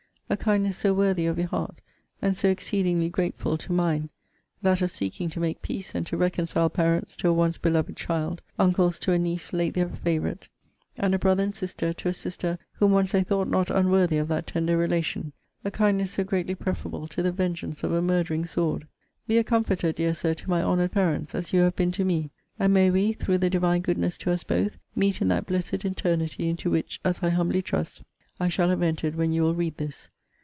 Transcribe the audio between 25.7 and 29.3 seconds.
eternity, into which, as I humbly trust, I shall have entered